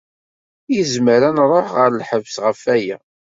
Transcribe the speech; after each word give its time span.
Izmer 0.79 1.21
ad 1.29 1.33
nṛuḥ 1.35 1.67
ɣer 1.77 1.89
lḥebs 1.93 2.35
ɣef 2.45 2.61
aya. 2.75 2.97